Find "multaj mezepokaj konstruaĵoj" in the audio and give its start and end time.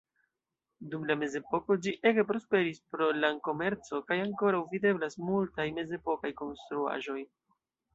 5.31-7.23